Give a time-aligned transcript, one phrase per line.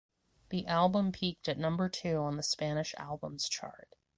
[0.49, 3.95] The album peaked at number two on the Spanish Albums Chart.